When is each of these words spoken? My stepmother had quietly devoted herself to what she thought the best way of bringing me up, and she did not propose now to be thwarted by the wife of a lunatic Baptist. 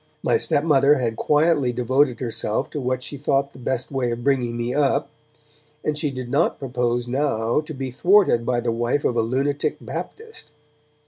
My 0.23 0.35
stepmother 0.35 0.95
had 0.95 1.15
quietly 1.15 1.71
devoted 1.71 2.19
herself 2.21 2.71
to 2.71 2.81
what 2.81 3.03
she 3.03 3.17
thought 3.17 3.53
the 3.53 3.59
best 3.59 3.91
way 3.91 4.09
of 4.09 4.23
bringing 4.23 4.57
me 4.57 4.73
up, 4.73 5.11
and 5.83 5.95
she 5.95 6.09
did 6.09 6.27
not 6.27 6.57
propose 6.57 7.07
now 7.07 7.61
to 7.61 7.73
be 7.75 7.91
thwarted 7.91 8.43
by 8.43 8.61
the 8.61 8.71
wife 8.71 9.05
of 9.05 9.15
a 9.15 9.21
lunatic 9.21 9.77
Baptist. 9.79 10.49